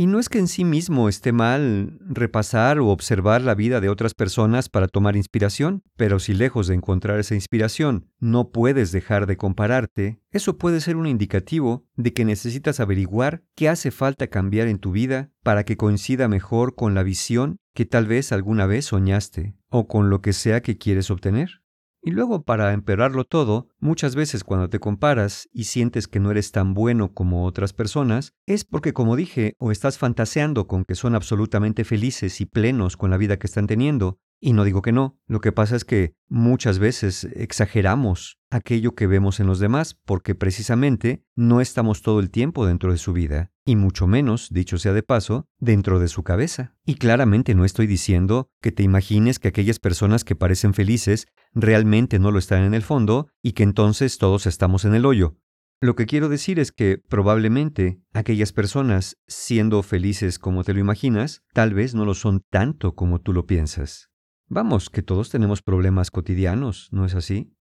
Y 0.01 0.07
no 0.07 0.17
es 0.17 0.29
que 0.29 0.39
en 0.39 0.47
sí 0.47 0.65
mismo 0.65 1.09
esté 1.09 1.31
mal 1.31 1.99
repasar 1.99 2.79
o 2.79 2.87
observar 2.87 3.43
la 3.43 3.53
vida 3.53 3.79
de 3.81 3.89
otras 3.89 4.15
personas 4.15 4.67
para 4.67 4.87
tomar 4.87 5.15
inspiración, 5.15 5.83
pero 5.95 6.17
si 6.17 6.33
lejos 6.33 6.65
de 6.65 6.73
encontrar 6.73 7.19
esa 7.19 7.35
inspiración 7.35 8.07
no 8.19 8.49
puedes 8.49 8.91
dejar 8.91 9.27
de 9.27 9.37
compararte, 9.37 10.19
eso 10.31 10.57
puede 10.57 10.81
ser 10.81 10.95
un 10.95 11.05
indicativo 11.05 11.85
de 11.97 12.13
que 12.13 12.25
necesitas 12.25 12.79
averiguar 12.79 13.43
qué 13.53 13.69
hace 13.69 13.91
falta 13.91 14.25
cambiar 14.25 14.69
en 14.69 14.79
tu 14.79 14.91
vida 14.91 15.29
para 15.43 15.65
que 15.65 15.77
coincida 15.77 16.27
mejor 16.27 16.73
con 16.73 16.95
la 16.95 17.03
visión 17.03 17.57
que 17.75 17.85
tal 17.85 18.07
vez 18.07 18.31
alguna 18.31 18.65
vez 18.65 18.85
soñaste 18.85 19.55
o 19.69 19.87
con 19.87 20.09
lo 20.09 20.19
que 20.23 20.33
sea 20.33 20.63
que 20.63 20.79
quieres 20.79 21.11
obtener. 21.11 21.60
Y 22.03 22.11
luego, 22.11 22.43
para 22.43 22.73
empeorarlo 22.73 23.25
todo, 23.25 23.67
muchas 23.79 24.15
veces 24.15 24.43
cuando 24.43 24.69
te 24.69 24.79
comparas 24.79 25.47
y 25.53 25.65
sientes 25.65 26.07
que 26.07 26.19
no 26.19 26.31
eres 26.31 26.51
tan 26.51 26.73
bueno 26.73 27.13
como 27.13 27.45
otras 27.45 27.73
personas, 27.73 28.33
es 28.47 28.65
porque, 28.65 28.91
como 28.91 29.15
dije, 29.15 29.55
o 29.59 29.71
estás 29.71 29.99
fantaseando 29.99 30.65
con 30.65 30.83
que 30.83 30.95
son 30.95 31.13
absolutamente 31.13 31.83
felices 31.83 32.41
y 32.41 32.47
plenos 32.47 32.97
con 32.97 33.11
la 33.11 33.17
vida 33.17 33.37
que 33.37 33.45
están 33.45 33.67
teniendo, 33.67 34.17
y 34.39 34.53
no 34.53 34.63
digo 34.63 34.81
que 34.81 34.91
no, 34.91 35.19
lo 35.27 35.39
que 35.39 35.51
pasa 35.51 35.75
es 35.75 35.85
que 35.85 36.15
muchas 36.27 36.79
veces 36.79 37.25
exageramos 37.35 38.39
aquello 38.49 38.95
que 38.95 39.05
vemos 39.05 39.39
en 39.39 39.45
los 39.45 39.59
demás 39.59 39.93
porque 40.03 40.33
precisamente 40.33 41.23
no 41.35 41.61
estamos 41.61 42.01
todo 42.01 42.19
el 42.19 42.31
tiempo 42.31 42.65
dentro 42.65 42.91
de 42.91 42.97
su 42.97 43.13
vida, 43.13 43.50
y 43.65 43.75
mucho 43.75 44.07
menos, 44.07 44.49
dicho 44.49 44.77
sea 44.77 44.93
de 44.93 45.03
paso, 45.03 45.47
dentro 45.59 45.99
de 45.99 46.07
su 46.07 46.23
cabeza. 46.23 46.75
Y 46.85 46.95
claramente 46.95 47.55
no 47.55 47.65
estoy 47.65 47.87
diciendo 47.87 48.49
que 48.61 48.71
te 48.71 48.83
imagines 48.83 49.39
que 49.39 49.47
aquellas 49.47 49.79
personas 49.79 50.23
que 50.23 50.35
parecen 50.35 50.73
felices 50.73 51.27
realmente 51.53 52.19
no 52.19 52.31
lo 52.31 52.39
están 52.39 52.63
en 52.63 52.73
el 52.73 52.81
fondo 52.81 53.27
y 53.41 53.53
que 53.53 53.63
entonces 53.63 54.17
todos 54.17 54.47
estamos 54.47 54.85
en 54.85 54.95
el 54.95 55.05
hoyo. 55.05 55.37
Lo 55.83 55.95
que 55.95 56.05
quiero 56.05 56.29
decir 56.29 56.59
es 56.59 56.71
que 56.71 56.99
probablemente 56.99 58.01
aquellas 58.13 58.53
personas, 58.53 59.17
siendo 59.27 59.81
felices 59.81 60.37
como 60.37 60.63
te 60.63 60.73
lo 60.75 60.79
imaginas, 60.79 61.41
tal 61.53 61.73
vez 61.73 61.95
no 61.95 62.05
lo 62.05 62.13
son 62.13 62.43
tanto 62.51 62.93
como 62.93 63.19
tú 63.19 63.33
lo 63.33 63.47
piensas. 63.47 64.11
Vamos, 64.47 64.89
que 64.89 65.01
todos 65.01 65.29
tenemos 65.29 65.61
problemas 65.61 66.11
cotidianos, 66.11 66.89
¿no 66.91 67.05
es 67.05 67.15
así? 67.15 67.55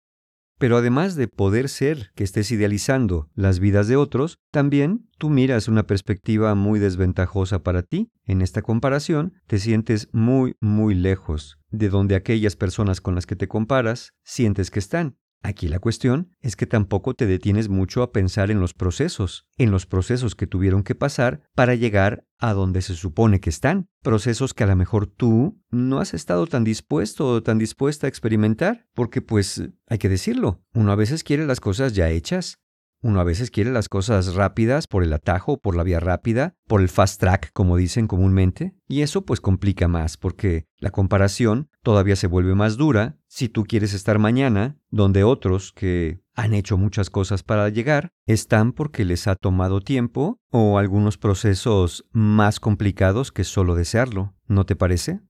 Pero 0.58 0.78
además 0.78 1.16
de 1.16 1.28
poder 1.28 1.70
ser 1.70 2.12
que 2.16 2.24
estés 2.24 2.52
idealizando 2.52 3.30
las 3.36 3.60
vidas 3.60 3.88
de 3.88 3.96
otros, 3.96 4.40
también 4.52 5.08
tú 5.18 5.30
miras 5.30 5.68
una 5.68 5.86
perspectiva 5.86 6.56
muy 6.56 6.80
desventajosa 6.80 7.62
para 7.62 7.84
ti. 7.84 8.12
En 8.26 8.42
esta 8.42 8.62
comparación 8.62 9.34
te 9.46 9.60
sientes 9.60 10.10
muy, 10.14 10.56
muy 10.60 10.96
lejos 10.96 11.60
de 11.70 11.90
donde 11.90 12.16
aquellas 12.16 12.56
personas 12.56 13.02
con 13.02 13.14
las 13.14 13.26
que 13.26 13.36
te 13.36 13.48
comparas 13.48 14.14
sientes 14.24 14.72
que 14.72 14.80
están. 14.80 15.18
Aquí 15.44 15.68
la 15.68 15.80
cuestión 15.80 16.36
es 16.42 16.56
que 16.56 16.66
tampoco 16.66 17.14
te 17.14 17.26
detienes 17.26 17.70
mucho 17.70 18.02
a 18.02 18.12
pensar 18.12 18.52
en 18.52 18.60
los 18.60 18.74
procesos, 18.74 19.48
en 19.58 19.72
los 19.72 19.86
procesos 19.86 20.36
que 20.36 20.48
tuvieron 20.48 20.84
que 20.84 20.96
pasar 20.96 21.42
para 21.56 21.76
llegar 21.76 22.26
a 22.40 22.54
donde 22.54 22.82
se 22.82 22.96
supone 22.96 23.40
que 23.40 23.50
están, 23.50 23.88
procesos 24.02 24.54
que 24.54 24.64
a 24.64 24.68
lo 24.68 24.76
mejor 24.76 25.08
tú 25.08 25.62
no 25.70 26.00
has 26.00 26.14
estado 26.14 26.48
tan 26.48 26.64
dispuesto 26.64 27.28
o 27.28 27.44
tan 27.44 27.58
dispuesta 27.58 28.08
a 28.08 28.10
experimentar, 28.10 28.88
porque 28.94 29.22
pues 29.22 29.70
hay 29.88 29.98
que 29.98 30.10
decirlo, 30.10 30.62
uno 30.74 30.92
a 30.92 30.96
veces 30.96 31.24
quiere 31.24 31.46
las 31.46 31.60
cosas 31.60 31.94
ya 31.94 32.10
hechas, 32.10 32.60
uno 33.02 33.20
a 33.20 33.24
veces 33.24 33.52
quiere 33.52 33.72
las 33.72 33.90
cosas 33.90 34.34
rápidas 34.34 34.88
por 34.88 35.04
el 35.04 35.14
atajo, 35.14 35.60
por 35.60 35.76
la 35.76 35.84
vía 35.84 36.00
rápida, 36.00 36.56
por 36.68 36.82
el 36.82 36.90
fast 36.90 37.20
track, 37.20 37.52
como 37.54 37.78
dicen 37.78 38.08
comúnmente, 38.08 38.76
y 38.88 39.02
eso 39.02 39.24
pues 39.24 39.40
complica 39.40 39.88
más 39.88 40.18
porque 40.18 40.66
la 40.80 40.90
comparación 40.90 41.70
todavía 41.88 42.18
se 42.18 42.28
vuelve 42.28 42.54
más 42.54 42.76
dura 42.76 43.18
si 43.28 43.48
tú 43.48 43.64
quieres 43.64 43.94
estar 43.94 44.20
mañana 44.20 44.78
donde 44.90 45.24
otros 45.24 45.72
que 45.72 46.20
han 46.36 46.54
hecho 46.54 46.78
muchas 46.78 47.10
cosas 47.10 47.44
para 47.44 47.70
llegar 47.70 48.10
están 48.26 48.74
porque 48.74 49.06
les 49.06 49.26
ha 49.26 49.38
tomado 49.38 49.80
tiempo 49.80 50.38
o 50.52 50.80
algunos 50.80 51.18
procesos 51.18 52.04
más 52.12 52.60
complicados 52.60 53.32
que 53.32 53.46
solo 53.46 53.74
desearlo, 53.74 54.36
¿no 54.48 54.66
te 54.66 54.76
parece? 54.76 55.22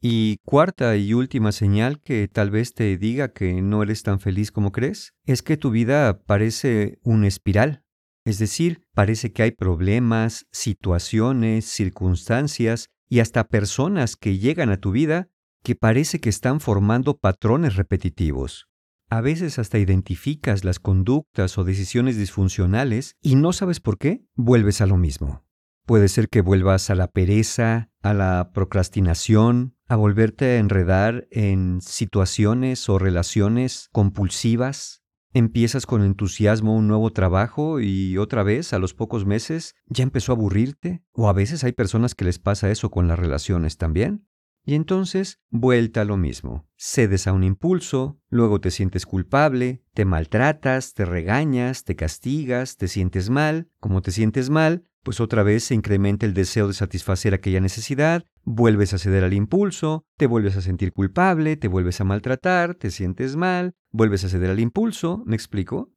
Y 0.00 0.38
cuarta 0.46 0.96
y 0.96 1.12
última 1.12 1.52
señal 1.52 2.00
que 2.00 2.26
tal 2.26 2.50
vez 2.50 2.72
te 2.72 2.96
diga 2.96 3.34
que 3.34 3.60
no 3.60 3.82
eres 3.82 4.02
tan 4.02 4.18
feliz 4.18 4.52
como 4.52 4.72
crees, 4.72 5.12
es 5.26 5.42
que 5.42 5.58
tu 5.58 5.70
vida 5.70 6.22
parece 6.22 6.98
una 7.02 7.28
espiral. 7.28 7.84
Es 8.24 8.38
decir, 8.38 8.86
parece 8.94 9.30
que 9.34 9.42
hay 9.42 9.50
problemas, 9.50 10.46
situaciones, 10.52 11.66
circunstancias 11.66 12.86
y 13.10 13.20
hasta 13.20 13.44
personas 13.44 14.16
que 14.16 14.38
llegan 14.38 14.70
a 14.70 14.78
tu 14.78 14.92
vida 14.92 15.28
que 15.62 15.74
parece 15.74 16.20
que 16.20 16.28
están 16.28 16.60
formando 16.60 17.16
patrones 17.18 17.76
repetitivos. 17.76 18.68
A 19.08 19.20
veces 19.20 19.58
hasta 19.58 19.78
identificas 19.78 20.64
las 20.64 20.78
conductas 20.78 21.58
o 21.58 21.64
decisiones 21.64 22.16
disfuncionales 22.16 23.16
y 23.20 23.34
no 23.34 23.52
sabes 23.52 23.80
por 23.80 23.98
qué, 23.98 24.24
vuelves 24.36 24.80
a 24.80 24.86
lo 24.86 24.96
mismo. 24.96 25.44
Puede 25.84 26.08
ser 26.08 26.28
que 26.28 26.42
vuelvas 26.42 26.90
a 26.90 26.94
la 26.94 27.08
pereza, 27.08 27.90
a 28.02 28.14
la 28.14 28.52
procrastinación, 28.54 29.74
a 29.88 29.96
volverte 29.96 30.44
a 30.44 30.58
enredar 30.58 31.26
en 31.32 31.80
situaciones 31.80 32.88
o 32.88 33.00
relaciones 33.00 33.88
compulsivas. 33.90 35.02
Empiezas 35.32 35.86
con 35.86 36.04
entusiasmo 36.04 36.76
un 36.76 36.86
nuevo 36.86 37.10
trabajo 37.10 37.80
y 37.80 38.16
otra 38.18 38.44
vez, 38.44 38.72
a 38.72 38.78
los 38.78 38.94
pocos 38.94 39.26
meses, 39.26 39.74
ya 39.86 40.04
empezó 40.04 40.30
a 40.30 40.36
aburrirte. 40.36 41.02
O 41.12 41.28
a 41.28 41.32
veces 41.32 41.64
hay 41.64 41.72
personas 41.72 42.14
que 42.14 42.24
les 42.24 42.38
pasa 42.38 42.70
eso 42.70 42.92
con 42.92 43.08
las 43.08 43.18
relaciones 43.18 43.76
también. 43.76 44.28
Y 44.64 44.74
entonces, 44.74 45.38
vuelta 45.50 46.02
a 46.02 46.04
lo 46.04 46.16
mismo. 46.16 46.66
Cedes 46.76 47.26
a 47.26 47.32
un 47.32 47.44
impulso, 47.44 48.20
luego 48.28 48.60
te 48.60 48.70
sientes 48.70 49.06
culpable, 49.06 49.82
te 49.94 50.04
maltratas, 50.04 50.94
te 50.94 51.04
regañas, 51.04 51.84
te 51.84 51.96
castigas, 51.96 52.76
te 52.76 52.88
sientes 52.88 53.30
mal. 53.30 53.68
Como 53.80 54.02
te 54.02 54.12
sientes 54.12 54.50
mal, 54.50 54.84
pues 55.02 55.20
otra 55.20 55.42
vez 55.42 55.64
se 55.64 55.74
incrementa 55.74 56.26
el 56.26 56.34
deseo 56.34 56.68
de 56.68 56.74
satisfacer 56.74 57.32
aquella 57.34 57.60
necesidad, 57.60 58.24
vuelves 58.44 58.92
a 58.92 58.98
ceder 58.98 59.24
al 59.24 59.32
impulso, 59.32 60.04
te 60.16 60.26
vuelves 60.26 60.56
a 60.56 60.60
sentir 60.60 60.92
culpable, 60.92 61.56
te 61.56 61.68
vuelves 61.68 62.00
a 62.00 62.04
maltratar, 62.04 62.74
te 62.74 62.90
sientes 62.90 63.36
mal, 63.36 63.74
vuelves 63.90 64.24
a 64.24 64.28
ceder 64.28 64.50
al 64.50 64.60
impulso, 64.60 65.22
¿me 65.26 65.36
explico? 65.36 65.90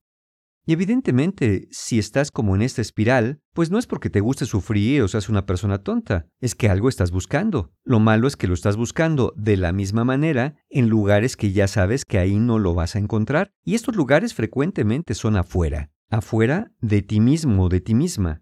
Y 0.65 0.71
evidentemente, 0.71 1.67
si 1.71 1.99
estás 1.99 2.31
como 2.31 2.55
en 2.55 2.61
esta 2.61 2.81
espiral, 2.81 3.41
pues 3.53 3.69
no 3.69 3.77
es 3.77 3.85
porque 3.85 4.09
te 4.09 4.21
guste 4.21 4.45
sufrir 4.45 5.01
o 5.01 5.09
seas 5.09 5.27
una 5.27 5.45
persona 5.45 5.79
tonta, 5.79 6.27
es 6.39 6.55
que 6.55 6.69
algo 6.69 6.87
estás 6.87 7.11
buscando. 7.11 7.73
Lo 7.83 7.99
malo 7.99 8.27
es 8.27 8.37
que 8.37 8.47
lo 8.47 8.53
estás 8.53 8.77
buscando 8.77 9.33
de 9.35 9.57
la 9.57 9.73
misma 9.73 10.05
manera 10.05 10.55
en 10.69 10.87
lugares 10.87 11.35
que 11.35 11.51
ya 11.51 11.67
sabes 11.67 12.05
que 12.05 12.17
ahí 12.17 12.39
no 12.39 12.59
lo 12.59 12.73
vas 12.73 12.95
a 12.95 12.99
encontrar, 12.99 13.51
y 13.65 13.75
estos 13.75 13.97
lugares 13.97 14.33
frecuentemente 14.33 15.15
son 15.15 15.35
afuera, 15.35 15.91
afuera 16.09 16.71
de 16.79 17.01
ti 17.01 17.19
mismo 17.19 17.65
o 17.65 17.69
de 17.69 17.81
ti 17.81 17.93
misma. 17.93 18.41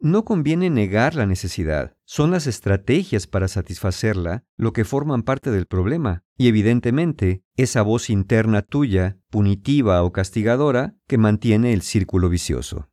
No 0.00 0.24
conviene 0.24 0.68
negar 0.68 1.14
la 1.14 1.26
necesidad, 1.26 1.96
son 2.04 2.32
las 2.32 2.46
estrategias 2.46 3.26
para 3.26 3.48
satisfacerla 3.48 4.44
lo 4.56 4.72
que 4.72 4.84
forman 4.84 5.22
parte 5.22 5.50
del 5.50 5.66
problema, 5.66 6.24
y 6.36 6.48
evidentemente 6.48 7.42
esa 7.56 7.82
voz 7.82 8.10
interna 8.10 8.62
tuya, 8.62 9.18
punitiva 9.30 10.02
o 10.02 10.12
castigadora, 10.12 10.94
que 11.06 11.18
mantiene 11.18 11.72
el 11.72 11.82
círculo 11.82 12.28
vicioso. 12.28 12.90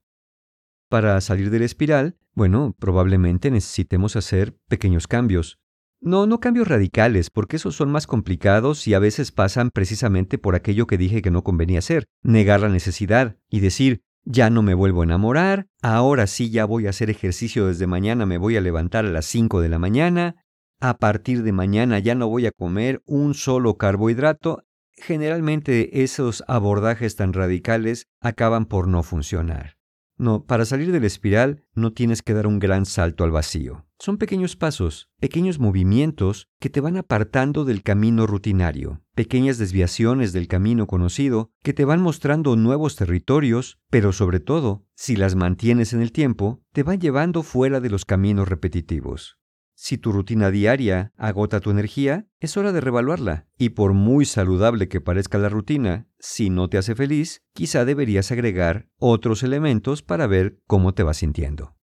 Para 0.89 1.19
salir 1.21 1.49
de 1.49 1.59
la 1.59 1.65
espiral, 1.65 2.17
bueno, 2.33 2.75
probablemente 2.79 3.51
necesitemos 3.51 4.15
hacer 4.15 4.57
pequeños 4.67 5.07
cambios. 5.07 5.59
No, 5.99 6.27
no 6.27 6.39
cambios 6.39 6.67
radicales, 6.67 7.29
porque 7.29 7.55
esos 7.55 7.75
son 7.75 7.91
más 7.91 8.07
complicados 8.07 8.87
y 8.87 8.93
a 8.93 8.99
veces 8.99 9.31
pasan 9.31 9.69
precisamente 9.71 10.37
por 10.37 10.55
aquello 10.55 10.87
que 10.87 10.97
dije 10.97 11.21
que 11.21 11.31
no 11.31 11.43
convenía 11.43 11.79
hacer, 11.79 12.05
negar 12.23 12.61
la 12.61 12.69
necesidad 12.69 13.37
y 13.49 13.59
decir, 13.59 14.01
ya 14.25 14.49
no 14.49 14.61
me 14.61 14.73
vuelvo 14.73 15.01
a 15.01 15.05
enamorar, 15.05 15.67
ahora 15.81 16.27
sí 16.27 16.49
ya 16.49 16.65
voy 16.65 16.87
a 16.87 16.91
hacer 16.91 17.09
ejercicio 17.09 17.67
desde 17.67 17.87
mañana, 17.87 18.25
me 18.25 18.37
voy 18.37 18.57
a 18.57 18.61
levantar 18.61 19.05
a 19.05 19.11
las 19.11 19.25
5 19.25 19.61
de 19.61 19.69
la 19.69 19.79
mañana, 19.79 20.42
a 20.83 20.97
partir 20.97 21.43
de 21.43 21.53
mañana 21.53 21.97
ya 21.99 22.13
no 22.13 22.27
voy 22.27 22.45
a 22.45 22.51
comer 22.51 23.01
un 23.05 23.35
solo 23.35 23.77
carbohidrato. 23.77 24.65
Generalmente 24.97 26.03
esos 26.03 26.43
abordajes 26.49 27.15
tan 27.15 27.31
radicales 27.31 28.07
acaban 28.19 28.65
por 28.65 28.89
no 28.89 29.01
funcionar. 29.01 29.77
No, 30.17 30.43
para 30.43 30.65
salir 30.65 30.91
de 30.91 30.99
la 30.99 31.07
espiral 31.07 31.63
no 31.73 31.93
tienes 31.93 32.21
que 32.21 32.33
dar 32.33 32.47
un 32.47 32.59
gran 32.59 32.85
salto 32.85 33.23
al 33.23 33.31
vacío. 33.31 33.85
Son 33.97 34.17
pequeños 34.17 34.57
pasos, 34.57 35.09
pequeños 35.21 35.57
movimientos 35.57 36.49
que 36.59 36.69
te 36.69 36.81
van 36.81 36.97
apartando 36.97 37.63
del 37.63 37.81
camino 37.81 38.27
rutinario, 38.27 39.01
pequeñas 39.15 39.57
desviaciones 39.57 40.33
del 40.33 40.49
camino 40.49 40.85
conocido 40.85 41.49
que 41.63 41.71
te 41.71 41.85
van 41.85 42.01
mostrando 42.01 42.57
nuevos 42.57 42.97
territorios, 42.97 43.79
pero 43.89 44.11
sobre 44.11 44.41
todo, 44.41 44.85
si 44.95 45.15
las 45.15 45.35
mantienes 45.35 45.93
en 45.93 46.01
el 46.01 46.11
tiempo, 46.11 46.61
te 46.73 46.83
van 46.83 46.99
llevando 46.99 47.41
fuera 47.41 47.79
de 47.79 47.89
los 47.89 48.03
caminos 48.03 48.49
repetitivos. 48.49 49.37
Si 49.75 49.97
tu 49.97 50.11
rutina 50.11 50.51
diaria 50.51 51.13
agota 51.17 51.59
tu 51.59 51.71
energía, 51.71 52.27
es 52.39 52.57
hora 52.57 52.71
de 52.71 52.81
revaluarla. 52.81 53.47
Y 53.57 53.69
por 53.69 53.93
muy 53.93 54.25
saludable 54.25 54.87
que 54.87 55.01
parezca 55.01 55.37
la 55.37 55.49
rutina, 55.49 56.07
si 56.19 56.49
no 56.49 56.69
te 56.69 56.77
hace 56.77 56.95
feliz, 56.95 57.41
quizá 57.53 57.85
deberías 57.85 58.31
agregar 58.31 58.87
otros 58.97 59.43
elementos 59.43 60.01
para 60.01 60.27
ver 60.27 60.59
cómo 60.67 60.93
te 60.93 61.03
vas 61.03 61.17
sintiendo. 61.17 61.75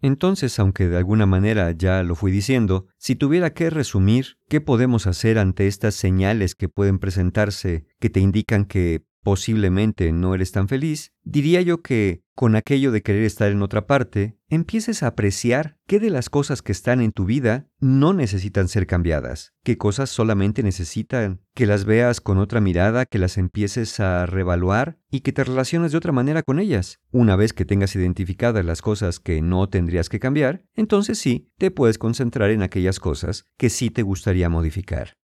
Entonces, 0.00 0.58
aunque 0.60 0.88
de 0.88 0.96
alguna 0.96 1.26
manera 1.26 1.72
ya 1.72 2.02
lo 2.04 2.14
fui 2.14 2.30
diciendo, 2.30 2.86
si 2.98 3.16
tuviera 3.16 3.52
que 3.52 3.68
resumir 3.68 4.38
qué 4.48 4.60
podemos 4.60 5.08
hacer 5.08 5.38
ante 5.38 5.66
estas 5.66 5.96
señales 5.96 6.54
que 6.54 6.68
pueden 6.68 7.00
presentarse 7.00 7.86
que 7.98 8.08
te 8.08 8.20
indican 8.20 8.64
que 8.64 9.04
posiblemente 9.28 10.10
no 10.10 10.34
eres 10.34 10.52
tan 10.52 10.68
feliz, 10.68 11.12
diría 11.22 11.60
yo 11.60 11.82
que, 11.82 12.22
con 12.34 12.56
aquello 12.56 12.92
de 12.92 13.02
querer 13.02 13.24
estar 13.24 13.52
en 13.52 13.60
otra 13.60 13.86
parte, 13.86 14.38
empieces 14.48 15.02
a 15.02 15.08
apreciar 15.08 15.76
qué 15.86 16.00
de 16.00 16.08
las 16.08 16.30
cosas 16.30 16.62
que 16.62 16.72
están 16.72 17.02
en 17.02 17.12
tu 17.12 17.26
vida 17.26 17.68
no 17.78 18.14
necesitan 18.14 18.68
ser 18.68 18.86
cambiadas, 18.86 19.52
qué 19.64 19.76
cosas 19.76 20.08
solamente 20.08 20.62
necesitan 20.62 21.42
que 21.54 21.66
las 21.66 21.84
veas 21.84 22.22
con 22.22 22.38
otra 22.38 22.62
mirada, 22.62 23.04
que 23.04 23.18
las 23.18 23.36
empieces 23.36 24.00
a 24.00 24.24
revaluar 24.24 24.98
y 25.10 25.20
que 25.20 25.34
te 25.34 25.44
relaciones 25.44 25.92
de 25.92 25.98
otra 25.98 26.12
manera 26.12 26.42
con 26.42 26.58
ellas. 26.58 26.98
Una 27.10 27.36
vez 27.36 27.52
que 27.52 27.66
tengas 27.66 27.94
identificadas 27.96 28.64
las 28.64 28.80
cosas 28.80 29.20
que 29.20 29.42
no 29.42 29.68
tendrías 29.68 30.08
que 30.08 30.20
cambiar, 30.20 30.64
entonces 30.74 31.18
sí, 31.18 31.52
te 31.58 31.70
puedes 31.70 31.98
concentrar 31.98 32.48
en 32.48 32.62
aquellas 32.62 32.98
cosas 32.98 33.44
que 33.58 33.68
sí 33.68 33.90
te 33.90 34.00
gustaría 34.00 34.48
modificar. 34.48 35.18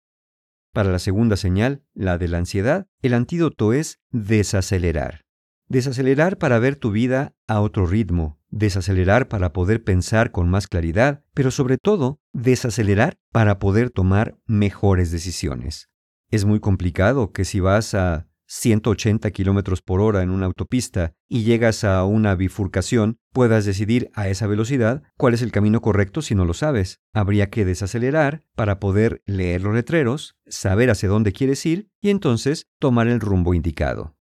Para 0.73 0.91
la 0.91 0.99
segunda 0.99 1.37
señal, 1.37 1.85
la 1.93 2.17
de 2.17 2.29
la 2.29 2.39
ansiedad, 2.39 2.87
el 3.03 3.13
antídoto 3.13 3.75
es 3.75 4.01
desacelerar. 4.11 5.21
Desacelerar 5.69 6.39
para 6.39 6.59
ver 6.59 6.77
tu 6.77 6.91
vida 6.91 7.35
a 7.47 7.61
otro 7.61 7.87
ritmo, 7.87 8.41
desacelerar 8.49 9.29
para 9.29 9.53
poder 9.53 9.85
pensar 9.85 10.31
con 10.31 10.49
más 10.49 10.69
claridad, 10.69 11.25
pero 11.35 11.51
sobre 11.51 11.77
todo, 11.77 12.21
desacelerar 12.33 13.19
para 13.33 13.59
poder 13.59 13.91
tomar 13.91 14.39
mejores 14.47 15.11
decisiones. 15.11 15.91
Es 16.31 16.47
muy 16.47 16.61
complicado 16.61 17.33
que 17.33 17.45
si 17.45 17.61
vas 17.61 17.95
a 17.95 18.29
180 18.55 19.31
kilómetros 19.31 19.81
por 19.81 20.03
hora 20.03 20.23
en 20.23 20.29
una 20.29 20.45
autopista 20.45 21.15
y 21.27 21.45
llegas 21.45 21.85
a 21.85 22.05
una 22.05 22.35
bifurcación, 22.35 23.19
puedas 23.33 23.65
decidir 23.65 24.11
a 24.13 24.29
esa 24.29 24.47
velocidad 24.47 25.03
cuál 25.17 25.33
es 25.33 25.41
el 25.41 25.51
camino 25.51 25.81
correcto 25.81 26.21
si 26.21 26.35
no 26.35 26.45
lo 26.45 26.53
sabes. 26.53 27.01
Habría 27.15 27.49
que 27.49 27.65
desacelerar 27.65 28.43
para 28.55 28.79
poder 28.79 29.23
leer 29.25 29.63
los 29.63 29.75
letreros, 29.75 30.37
saber 30.47 30.91
hacia 30.91 31.09
dónde 31.09 31.33
quieres 31.33 31.65
ir 31.65 31.89
y 32.03 32.11
entonces 32.11 32.67
tomar 32.79 33.09
el 33.09 33.21
rumbo 33.21 33.55
indicado. 33.55 34.19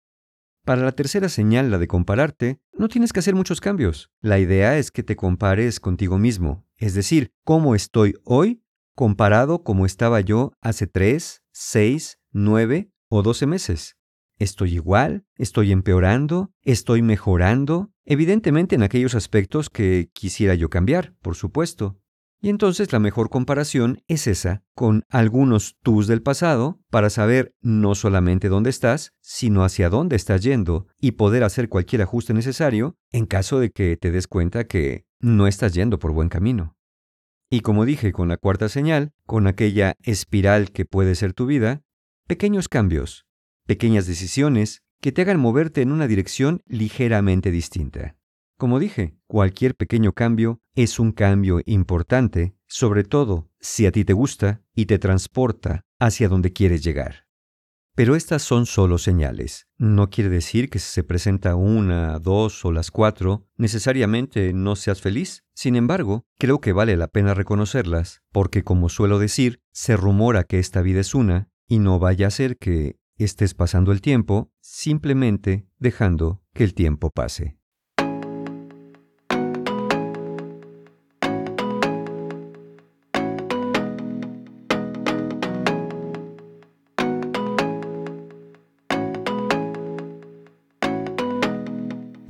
Para 0.65 0.83
la 0.83 0.93
tercera 0.93 1.29
señal, 1.29 1.73
la 1.73 1.79
de 1.79 1.89
compararte, 1.89 2.61
no 2.73 2.87
tienes 2.87 3.13
que 3.13 3.19
hacer 3.19 3.35
muchos 3.35 3.61
cambios. 3.61 4.13
La 4.21 4.39
idea 4.39 4.79
es 4.79 4.93
que 4.93 5.03
te 5.03 5.17
compares 5.17 5.81
contigo 5.81 6.19
mismo, 6.19 6.65
es 6.77 6.95
decir, 6.95 7.33
cómo 7.45 7.75
estoy 7.75 8.15
hoy 8.23 8.63
comparado 8.95 9.65
como 9.65 9.87
estaba 9.87 10.21
yo 10.21 10.53
hace 10.61 10.87
3, 10.87 11.43
6, 11.51 12.19
9 12.31 12.93
o 13.09 13.23
12 13.23 13.47
meses. 13.47 13.97
¿Estoy 14.41 14.73
igual? 14.73 15.27
¿Estoy 15.37 15.71
empeorando? 15.71 16.51
¿Estoy 16.63 17.03
mejorando? 17.03 17.91
Evidentemente 18.07 18.75
en 18.75 18.83
aquellos 18.83 19.15
aspectos 19.15 19.69
que 19.69 20.09
quisiera 20.15 20.55
yo 20.55 20.71
cambiar, 20.71 21.15
por 21.21 21.37
supuesto. 21.37 22.01
Y 22.41 22.49
entonces 22.49 22.91
la 22.91 23.01
mejor 23.01 23.29
comparación 23.29 24.03
es 24.09 24.27
esa, 24.27 24.65
con 24.75 25.05
algunos 25.11 25.77
tus 25.83 26.07
del 26.07 26.23
pasado, 26.23 26.81
para 26.89 27.11
saber 27.11 27.55
no 27.61 27.95
solamente 27.95 28.49
dónde 28.49 28.71
estás, 28.71 29.13
sino 29.21 29.63
hacia 29.63 29.91
dónde 29.91 30.17
estás 30.17 30.41
yendo 30.41 30.87
y 30.99 31.13
poder 31.13 31.45
hacer 31.45 31.69
cualquier 31.69 32.01
ajuste 32.01 32.33
necesario 32.33 32.97
en 33.13 33.27
caso 33.27 33.61
de 33.61 33.71
que 33.71 33.99
te 33.99 34.11
des 34.11 34.27
cuenta 34.27 34.65
que 34.65 35.05
no 35.21 35.49
estás 35.49 35.75
yendo 35.75 35.99
por 35.99 36.13
buen 36.13 36.31
camino. 36.31 36.79
Y 37.51 37.61
como 37.61 37.85
dije 37.85 38.11
con 38.11 38.29
la 38.29 38.39
cuarta 38.39 38.71
señal, 38.71 39.13
con 39.27 39.47
aquella 39.47 39.97
espiral 40.03 40.73
que 40.73 40.87
puede 40.87 41.15
ser 41.15 41.35
tu 41.35 41.45
vida, 41.45 41.83
pequeños 42.27 42.71
cambios, 42.71 43.27
pequeñas 43.71 44.09
decisiones 44.09 44.83
que 45.01 45.13
te 45.13 45.23
hagan 45.23 45.39
moverte 45.39 45.81
en 45.81 45.93
una 45.93 46.09
dirección 46.09 46.61
ligeramente 46.67 47.53
distinta. 47.53 48.17
Como 48.59 48.81
dije, 48.81 49.15
cualquier 49.29 49.77
pequeño 49.77 50.13
cambio 50.13 50.61
es 50.75 50.99
un 50.99 51.13
cambio 51.13 51.61
importante, 51.67 52.57
sobre 52.67 53.05
todo 53.05 53.49
si 53.61 53.87
a 53.87 53.93
ti 53.93 54.05
te 54.05 54.13
gusta 54.13 54.61
y 54.75 54.87
te 54.87 54.99
transporta 54.99 55.83
hacia 56.01 56.29
donde 56.29 56.53
quieres 56.53 56.83
llegar. 56.83 57.29
Pero 57.95 58.17
estas 58.17 58.43
son 58.43 58.67
solo 58.67 58.99
señales. 58.99 59.69
No 59.79 60.11
quiere 60.11 60.31
decir 60.31 60.69
que 60.69 60.81
si 60.81 60.91
se 60.91 61.05
presenta 61.05 61.55
una, 61.55 62.19
dos 62.19 62.65
o 62.65 62.73
las 62.73 62.91
cuatro, 62.91 63.47
necesariamente 63.57 64.53
no 64.53 64.75
seas 64.75 65.01
feliz. 65.01 65.45
Sin 65.55 65.77
embargo, 65.77 66.25
creo 66.41 66.61
que 66.61 66.73
vale 66.73 66.97
la 66.97 67.07
pena 67.07 67.35
reconocerlas, 67.35 68.21
porque 68.33 68.65
como 68.65 68.89
suelo 68.89 69.21
decir, 69.21 69.61
se 69.71 69.97
rumora 69.97 70.43
que 70.43 70.59
esta 70.59 70.83
vida 70.83 70.99
es 70.99 71.15
una, 71.15 71.51
y 71.69 71.79
no 71.79 72.01
vaya 72.01 72.27
a 72.27 72.31
ser 72.31 72.59
que 72.59 73.00
estés 73.25 73.55
pasando 73.55 73.93
el 73.93 74.01
tiempo 74.01 74.53
simplemente 74.61 75.67
dejando 75.79 76.43
que 76.53 76.65
el 76.65 76.75
tiempo 76.75 77.11
pase. 77.11 77.61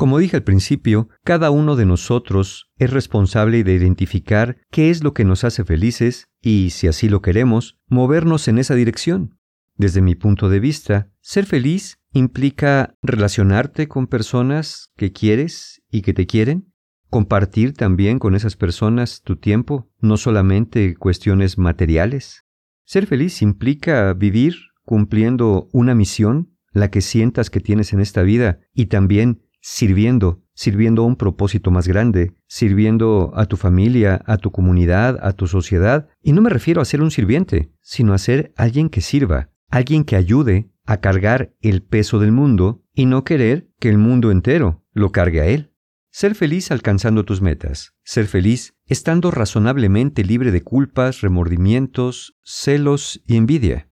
Como 0.01 0.19
dije 0.19 0.37
al 0.37 0.45
principio, 0.45 1.11
cada 1.25 1.51
uno 1.51 1.77
de 1.77 1.85
nosotros 1.85 2.71
es 2.79 2.91
responsable 2.91 3.63
de 3.65 3.75
identificar 3.75 4.57
qué 4.71 4.89
es 4.89 5.05
lo 5.05 5.13
que 5.13 5.27
nos 5.27 5.45
hace 5.45 5.63
felices 5.63 6.31
y, 6.41 6.71
si 6.71 6.89
así 6.89 7.11
lo 7.11 7.21
queremos, 7.21 7.79
movernos 7.87 8.49
en 8.49 8.59
esa 8.59 8.75
dirección. 8.75 9.40
Desde 9.81 10.03
mi 10.03 10.15
punto 10.15 10.51
de 10.51 10.61
vista, 10.61 11.11
ser 11.23 11.47
feliz 11.47 12.01
implica 12.13 12.99
relacionarte 13.01 13.89
con 13.89 14.09
personas 14.09 14.93
que 14.95 15.11
quieres 15.11 15.81
y 15.91 16.03
que 16.03 16.13
te 16.13 16.27
quieren, 16.27 16.75
compartir 17.09 17.73
también 17.73 18.19
con 18.19 18.35
esas 18.35 18.57
personas 18.57 19.23
tu 19.23 19.37
tiempo, 19.37 19.91
no 19.99 20.19
solamente 20.19 20.95
cuestiones 20.97 21.57
materiales. 21.57 22.45
Ser 22.85 23.07
feliz 23.07 23.41
implica 23.41 24.13
vivir 24.13 24.57
cumpliendo 24.85 25.71
una 25.73 25.95
misión, 25.95 26.55
la 26.73 26.91
que 26.91 27.01
sientas 27.01 27.49
que 27.49 27.61
tienes 27.61 27.95
en 27.95 28.01
esta 28.01 28.21
vida, 28.21 28.61
y 28.75 28.87
también 28.87 29.41
sirviendo, 29.63 30.43
sirviendo 30.53 31.05
a 31.05 31.07
un 31.07 31.17
propósito 31.17 31.71
más 31.71 31.89
grande, 31.89 32.35
sirviendo 32.47 33.33
a 33.35 33.47
tu 33.47 33.57
familia, 33.57 34.21
a 34.27 34.37
tu 34.37 34.51
comunidad, 34.51 35.19
a 35.23 35.33
tu 35.33 35.47
sociedad. 35.47 36.11
Y 36.23 36.33
no 36.33 36.43
me 36.43 36.51
refiero 36.51 36.83
a 36.83 36.85
ser 36.85 37.01
un 37.01 37.11
sirviente, 37.11 37.73
sino 37.81 38.13
a 38.13 38.19
ser 38.19 38.53
alguien 38.57 38.91
que 38.91 39.01
sirva, 39.01 39.50
alguien 39.71 40.05
que 40.05 40.17
ayude 40.17 40.71
a 40.85 41.01
cargar 41.01 41.55
el 41.61 41.83
peso 41.83 42.19
del 42.19 42.33
mundo 42.33 42.85
y 42.95 43.07
no 43.07 43.25
querer 43.25 43.71
que 43.79 43.89
el 43.89 43.99
mundo 43.99 44.31
entero 44.31 44.85
lo 44.93 45.13
cargue 45.13 45.41
a 45.41 45.47
él. 45.47 45.73
Ser 46.13 46.35
feliz 46.35 46.73
alcanzando 46.73 47.25
tus 47.25 47.41
metas. 47.41 47.95
Ser 48.03 48.27
feliz 48.27 48.75
estando 48.87 49.31
razonablemente 49.31 50.25
libre 50.25 50.51
de 50.51 50.63
culpas, 50.63 51.21
remordimientos, 51.21 52.37
celos 52.43 53.23
y 53.27 53.37
envidia. 53.37 53.89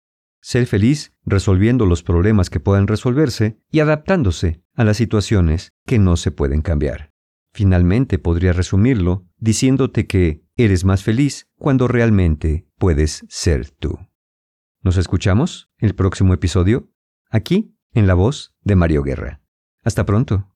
Ser 0.43 0.67
feliz 0.67 1.15
resolviendo 1.25 1.87
los 1.87 2.03
problemas 2.03 2.51
que 2.51 2.61
puedan 2.61 2.87
resolverse 2.87 3.59
y 3.71 3.81
adaptándose 3.81 4.63
a 4.75 4.85
las 4.85 4.99
situaciones 4.99 5.73
que 5.87 5.99
no 5.99 6.17
se 6.17 6.33
pueden 6.33 6.61
cambiar. 6.61 7.13
Finalmente 7.55 8.19
podría 8.19 8.53
resumirlo 8.53 9.27
diciéndote 9.39 10.07
que 10.07 10.45
eres 10.57 10.85
más 10.85 11.03
feliz 11.03 11.49
cuando 11.57 11.89
realmente 11.89 12.67
puedes 12.77 13.25
ser 13.29 13.71
tú. 13.71 13.99
Nos 14.85 14.97
escuchamos 14.97 15.71
el 15.79 15.95
próximo 15.95 16.35
episodio 16.35 16.91
aquí 17.31 17.79
en 17.93 18.09
la 18.09 18.15
voz 18.15 18.57
de 18.63 18.75
Mario 18.75 19.05
Guerra. 19.05 19.41
Hasta 19.85 20.05
pronto. 20.05 20.52